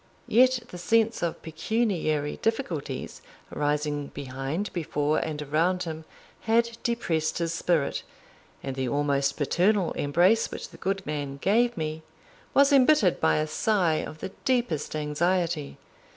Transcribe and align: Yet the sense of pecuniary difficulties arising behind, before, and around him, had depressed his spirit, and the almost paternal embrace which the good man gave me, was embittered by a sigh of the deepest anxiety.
Yet 0.27 0.61
the 0.69 0.79
sense 0.79 1.21
of 1.21 1.43
pecuniary 1.43 2.37
difficulties 2.41 3.21
arising 3.55 4.07
behind, 4.07 4.73
before, 4.73 5.19
and 5.19 5.39
around 5.43 5.83
him, 5.83 6.05
had 6.39 6.75
depressed 6.81 7.37
his 7.37 7.53
spirit, 7.53 8.01
and 8.63 8.75
the 8.75 8.89
almost 8.89 9.37
paternal 9.37 9.91
embrace 9.91 10.49
which 10.49 10.69
the 10.69 10.77
good 10.77 11.05
man 11.05 11.37
gave 11.37 11.77
me, 11.77 12.01
was 12.55 12.73
embittered 12.73 13.19
by 13.21 13.35
a 13.35 13.45
sigh 13.45 14.01
of 14.03 14.21
the 14.21 14.29
deepest 14.43 14.95
anxiety. 14.95 15.77